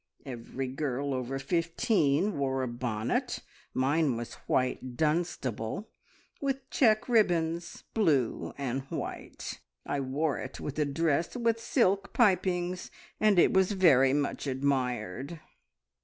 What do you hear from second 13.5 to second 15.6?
was very much admired.